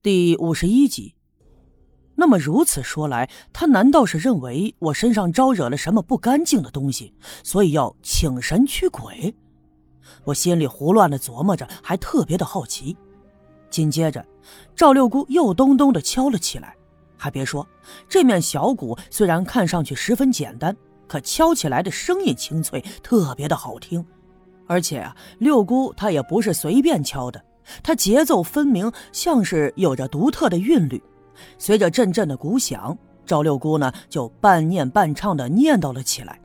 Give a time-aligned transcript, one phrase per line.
[0.00, 1.16] 第五十一集。
[2.14, 9.34] 那么如此说来，他难道是认为我身上招惹了什么不干净的东西，所以要请神驱鬼？
[10.22, 12.96] 我心里胡乱的琢磨着，还特别的好奇。
[13.70, 14.24] 紧接着，
[14.76, 16.76] 赵六姑又咚咚的敲了起来。
[17.16, 17.66] 还别说，
[18.08, 20.76] 这面小鼓虽然看上去十分简单，
[21.08, 24.06] 可敲起来的声音清脆，特别的好听。
[24.68, 27.44] 而且啊，六姑她也不是随便敲的。
[27.82, 31.02] 它节奏分明，像是有着独特的韵律。
[31.58, 36.40] 随着阵阵的鼓响，赵六姑呢就半念半唱的念叨了起来。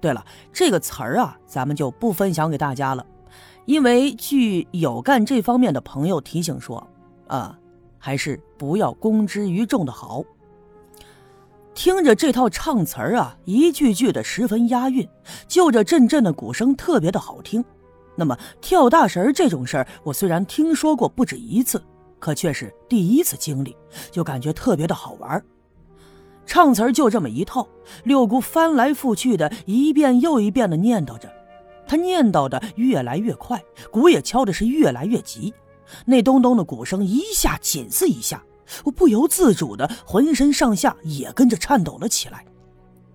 [0.00, 3.04] 对了，这个词儿啊，咱们就不分享给大家了，
[3.64, 6.86] 因为据有干这方面的朋友提醒说，
[7.26, 7.58] 啊，
[7.98, 10.22] 还是不要公之于众的好。
[11.74, 15.06] 听着这套唱词儿啊，一句句的十分押韵，
[15.46, 17.64] 就着阵阵的鼓声，特别的好听。
[18.16, 21.82] 那么跳大神这种事儿，我虽然听说过不止一次，
[22.18, 23.76] 可却是第一次经历，
[24.10, 25.42] 就感觉特别的好玩。
[26.46, 27.66] 唱词就这么一套，
[28.04, 31.30] 六姑翻来覆去的一遍又一遍的念叨着，
[31.86, 35.52] 她念叨的越来越快，鼓也敲的是越来越急，
[36.04, 38.42] 那咚咚的鼓声一下紧似一下，
[38.84, 42.44] 我不由自主的浑身上下也跟着颤抖了起来。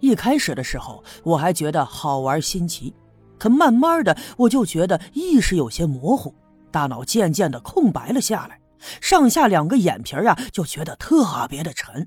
[0.00, 2.92] 一开始的时候，我还觉得好玩新奇。
[3.40, 6.32] 可慢慢的，我就觉得意识有些模糊，
[6.70, 8.60] 大脑渐渐的空白了下来，
[9.00, 12.06] 上下两个眼皮啊就觉得特别的沉。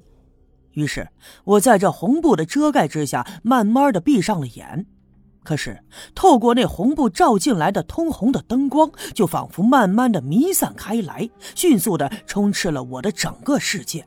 [0.74, 1.10] 于是，
[1.44, 4.86] 我在这红布的遮盖之下，慢慢的闭上了眼。
[5.44, 5.84] 可是，
[6.16, 14.06] 透过那红布照进来的通红的灯光，就仿佛慢慢的弥散开来，迅速的充斥了我的整个世界。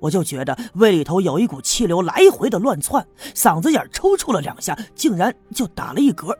[0.00, 6.34] 我就觉得胃里头有一股气流来回的乱窜，嗓子眼抽搐了两下，竟然就打了一嗝。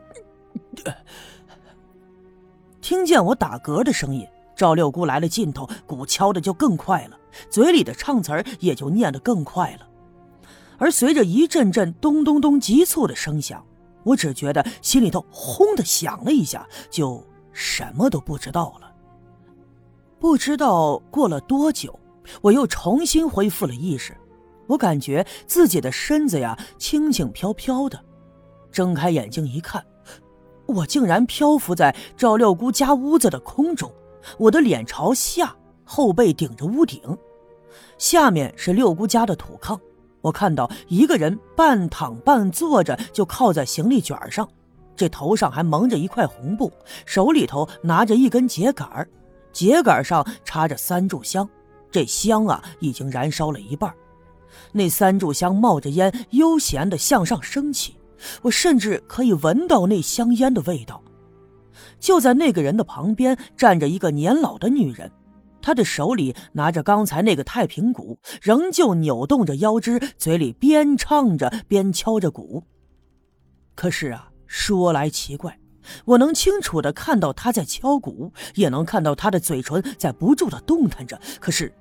[2.81, 7.17] 听见我打嗝的声音，赵六姑来了劲头，鼓敲的就更快了，
[7.49, 9.87] 嘴里的唱词儿也就念得更快了。
[10.77, 13.63] 而随着一阵阵咚咚咚急促的声响，
[14.03, 18.91] 我只觉得心里头轰的响了一下，就什么都不知道了。
[20.19, 21.97] 不知道过了多久。
[22.41, 24.15] 我又重新恢复了意识，
[24.67, 27.99] 我感觉自己的身子呀轻轻飘飘的，
[28.71, 29.83] 睁开眼睛一看，
[30.65, 33.91] 我竟然漂浮在赵六姑家屋子的空中，
[34.37, 37.01] 我的脸朝下，后背顶着屋顶，
[37.97, 39.79] 下面是六姑家的土炕，
[40.21, 44.47] 我看到一个人半躺半坐着，就靠在行李卷上，
[44.95, 46.71] 这头上还蒙着一块红布，
[47.05, 49.05] 手里头拿着一根秸秆
[49.53, 51.49] 秸秆上插着三炷香。
[51.91, 53.93] 这香啊，已经燃烧了一半，
[54.71, 57.95] 那三炷香冒着烟，悠闲的向上升起，
[58.41, 61.03] 我甚至可以闻到那香烟的味道。
[61.99, 65.11] 就在那个人的旁边站着一个年老的女人，
[65.61, 72.63] 她的手里拿着刚才那个太平鼓，仍旧扭动着腰肢，嘴里边唱着边敲着鼓。
[73.75, 75.59] 可是啊，说来奇怪，
[76.05, 81.73] 我能清楚的看到她在敲鼓，也能看到她的嘴唇在不住的动弹着，可是。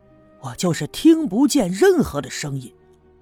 [0.42, 2.72] 我就是听不见任何的声音，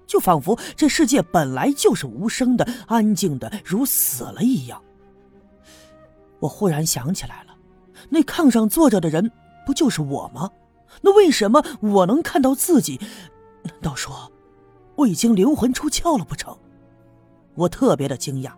[0.07, 4.81] 就仿佛这世界本来就是无声的、安静的，如死了一样。
[6.39, 7.55] 我忽然想起来了，
[8.09, 9.31] 那炕上坐着的人
[9.65, 10.49] 不就是我吗？
[11.01, 12.99] 那为什么我能看到自己？
[13.63, 14.31] 难道说
[14.95, 16.57] 我已经灵魂出窍了不成？
[17.55, 18.51] 我特别的惊讶。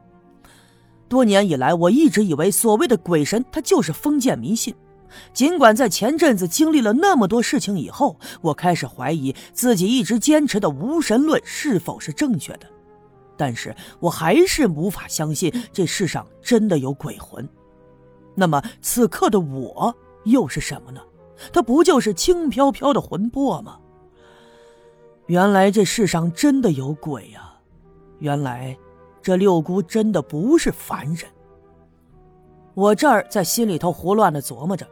[1.09, 4.73] 多年以来，我一直以为所谓的鬼神，他就是封建迷信。
[5.33, 12.67] 尽管在前阵子经历了那么多事情以后，我开始怀疑自己一直坚持的无神论是否是正确的，
[13.37, 17.47] 但是我还是无法相信这世上真的有鬼魂。
[18.35, 21.01] 那么此刻的我又是什么呢？
[21.51, 23.77] 它不就是轻飘飘的魂魄吗？
[25.27, 27.53] 原来这世上真的有鬼呀！
[28.19, 28.77] 原来
[29.21, 31.25] 这六姑真的不是凡人。
[32.73, 34.87] 我这儿在心里头胡乱的琢磨着。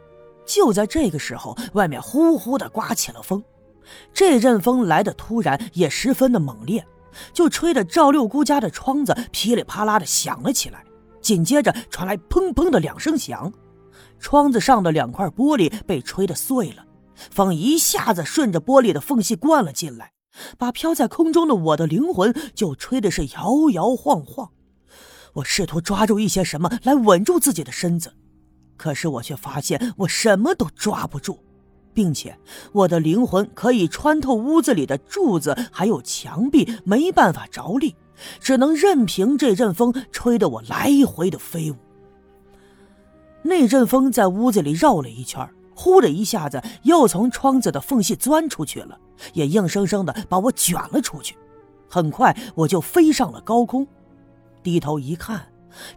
[0.52, 3.40] 就在这个时候，外面呼呼的刮起了风，
[4.12, 6.84] 这阵风来的突然，也十分的猛烈，
[7.32, 10.84] 就吹得赵六姑家的窗子噼里啪啦的响了起来。
[11.20, 13.52] 紧接着传来砰砰的两声响，
[14.18, 16.84] 窗子上的两块玻璃被吹得碎了，
[17.30, 20.10] 风一下子顺着玻璃的缝隙灌了进来，
[20.58, 24.50] 把飘在空中的我的灵魂就吹的是摇摇晃晃。
[25.34, 28.12] 我试图抓住一些什么来稳住自己的身子。
[28.80, 31.36] 可是我却发现我什么都抓不住，
[31.92, 32.34] 并且
[32.72, 37.94] 我的灵魂可以穿透屋子里的柱子还有墙壁，没办法着力，
[38.40, 41.76] 只能任凭这阵风吹得我来回的飞舞。
[43.42, 48.98] 那阵风在屋子里绕了一圈，呼的一下子又从窗子的缝隙钻出去了，
[49.34, 51.36] 也硬生生的把我卷了出去。
[51.86, 53.86] 很快我就飞上了高空，
[54.62, 55.46] 低头一看，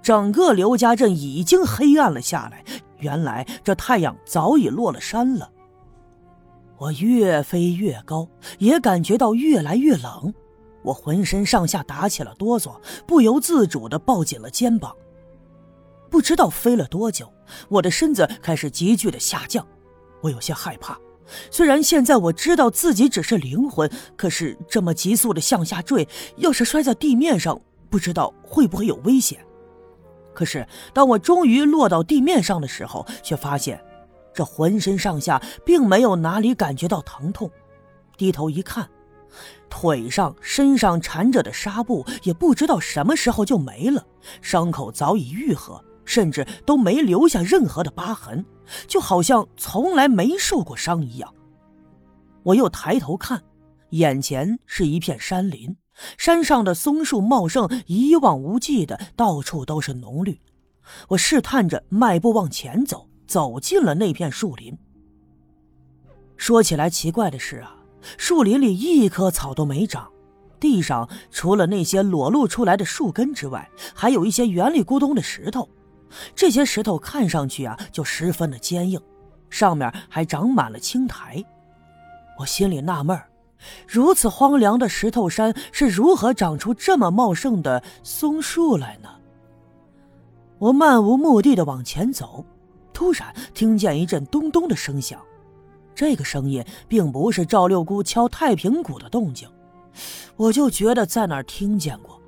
[0.02, 2.64] 整个刘家镇已经黑暗了下来。
[3.00, 5.50] 原来这太阳早已落了山了。
[6.78, 8.28] 我越飞越高，
[8.60, 10.34] 也感觉到越来越冷，
[10.84, 14.96] 我浑身上下打起了哆嗦，不由自主的抱紧了肩膀。
[16.10, 17.32] 不知道飞了多久，
[17.70, 19.66] 我的身子开始急剧的下降，
[20.22, 20.98] 我有些害怕。
[21.50, 27.60] 虽然现在我知道自己只是灵魂，可是这么急速的向下坠，要是摔在地面上，
[27.90, 29.40] 不知道会不会有危险。
[30.34, 33.84] 可是当我终于落到地面上的时候，却发现
[34.34, 37.50] 这浑身上下并没有哪里感觉到疼痛。
[38.18, 38.90] 低头一看，
[39.70, 44.06] 腿上、身上缠着的纱布也不知道什么时候就没了，
[44.42, 45.84] 伤口早已愈合。
[46.06, 48.44] 甚至都没留下任何的疤痕，
[48.88, 51.34] 就好像从来没受过伤一样。
[52.44, 53.42] 我又抬头看，
[53.92, 55.74] 眼前是一片山林，
[56.18, 60.40] 山上的松树茂盛，一望无际的，到处都是浓绿。
[61.10, 64.78] 我试探着迈步往前走，走进了那片树林。
[66.36, 67.76] 说起来奇怪的是啊，
[68.18, 70.12] 树林里一棵草都没长，
[70.60, 75.70] 地上除了那些裸露出来的树根之外，还有一些圆里咕咚的石头。
[76.36, 79.02] 这些石头看上去啊，就十分的坚硬，
[79.50, 81.44] 上面还长满了青苔。
[82.38, 83.30] 我心里纳闷儿
[83.88, 89.10] 如此荒凉的石头山是如何长出这么茂盛的松树来呢？
[90.60, 92.46] 我漫无目的的往前走，
[92.94, 95.20] 突然听见一阵咚咚的声响。
[95.96, 99.48] 这个声音并不是赵六姑敲太平鼓的动静，
[100.36, 102.20] 我就觉得在那儿听见过。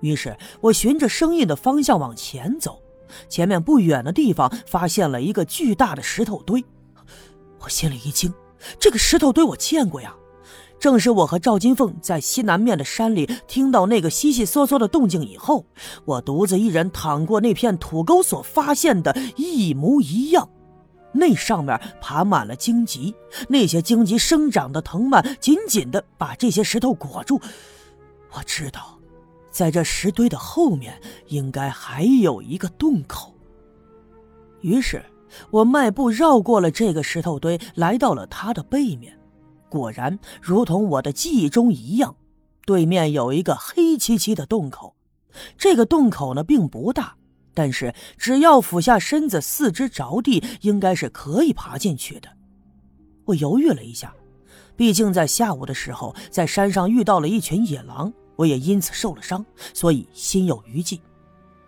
[0.00, 2.78] 于是我循着声音的方向往前走。
[3.28, 6.64] 前面不远的地方发现了一个巨大的石头堆，
[7.60, 8.32] 我心里一惊，
[8.78, 10.14] 这个石头堆我见过呀，
[10.82, 15.64] 正是我和赵金凤在西南面的山里听到那个悉悉嗦嗦的动静以后，
[16.04, 20.50] 我独自一人躺过那片土沟所发现的一模一样。
[21.12, 23.14] 那上面爬满了荆棘，
[23.48, 27.40] 那些荆棘生长的藤蔓紧紧的把这些石头裹住。
[28.32, 28.98] 我知道。
[29.52, 33.32] 在这石堆的后面，应该还有一个洞口。
[34.62, 35.00] 于是，
[35.52, 39.16] 我迈步绕过了这个石头堆，来到了它的背面。
[39.72, 42.14] 果然，如同我的记忆中一样，
[42.66, 44.94] 对面有一个黑漆漆的洞口。
[45.56, 47.16] 这个洞口呢，并不大，
[47.54, 52.28] 但是只要俯下身子，四肢着地，应该是可以爬进去的。
[53.24, 54.14] 我犹豫了一下，
[54.76, 58.12] 毕竟在下午的时候，在山上遇到了一群野狼。
[58.36, 61.00] 我也因此受了伤，所以心有余悸。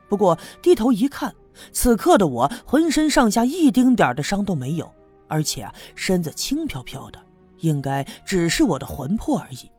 [0.08, 1.34] 不过低头一看，
[1.72, 4.90] 此刻的我浑身上下一丁点的伤都没有，
[5.28, 7.18] 而且身子轻飘飘的，
[7.64, 9.70] 应该只是我的魂魄而已。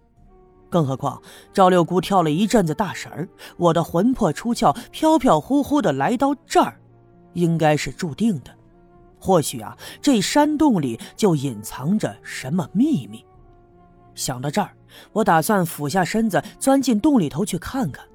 [0.70, 1.22] 更何况
[1.54, 6.80] 赵六姑跳了一阵子大神儿，我的魂魄出窍，飘飘忽忽的来到这儿，
[7.34, 8.52] 应该是注定的。
[9.20, 13.24] 或许啊，这山洞里就隐藏着什么秘密。
[14.14, 14.72] 想到这儿。
[15.12, 18.06] 我打算俯下身子钻进洞里头去看看，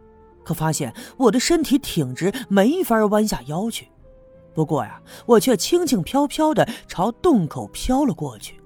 [0.42, 3.88] 可发现我的身体挺直，没法弯下腰去。
[4.54, 8.59] 不过呀，我却轻轻飘飘的朝洞口飘了过去。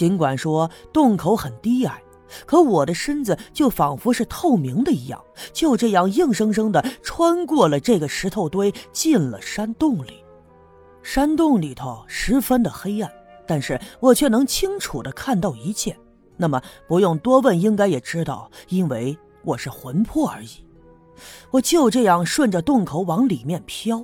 [0.00, 2.02] 尽管说洞口很低矮，
[2.46, 5.22] 可我的身子就仿佛是透明的一样，
[5.52, 10.24] 就这样硬生生的穿过了这个石头堆，进了山洞里。
[11.02, 13.12] 山洞里头十分的黑暗，
[13.46, 15.94] 但是我却能清楚的看到一切。
[16.38, 20.48] 那么不用多问，应该也知道，因为我是魂魄而已。
[21.50, 24.02] 我就这样顺着洞口往里面飘。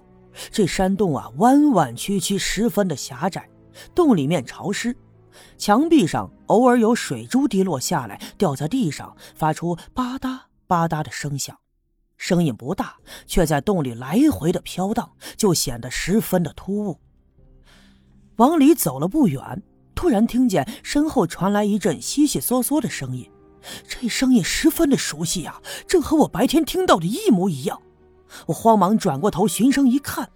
[0.50, 3.48] 这山洞啊，弯弯曲曲，十分的狭窄。
[3.94, 4.94] 洞里面潮湿，
[5.58, 11.58] 墙壁上偶尔有水珠滴落下来，掉在地上，发出吧嗒吧嗒的声响。
[12.16, 16.98] 声音不大，却在洞里来回的飘荡，就显得十分的突兀。
[18.36, 19.62] 往里走了不远。
[19.94, 23.30] 突然听见身后传来一阵悉悉嗦嗦的声音，
[23.88, 27.80] 这声音十分的熟悉啊，正和我白天听到的一模一样。
[28.46, 30.28] 我慌忙转过头寻声一看，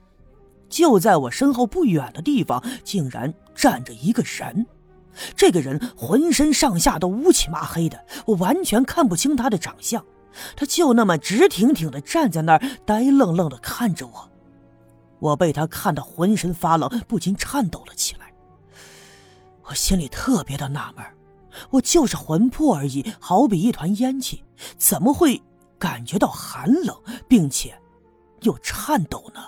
[0.71, 4.67] 就在我身后不远的地方，竟然站着一个人。
[5.37, 10.05] 这个人浑身上下都乌漆麻黑的，我完全看不清他的长相。
[10.57, 14.31] 他就那么直挺挺的站在那儿，呆愣愣的看着我。
[15.19, 18.33] 我被他看得浑身发冷，不禁颤抖了起来。
[19.65, 21.05] 我心里特别的纳闷，
[21.71, 24.43] 我就是魂魄而已，好比一团烟气，
[24.79, 25.43] 怎么会
[25.79, 26.97] 感觉到寒冷，
[27.29, 27.75] 并且
[28.43, 29.41] 又颤抖呢？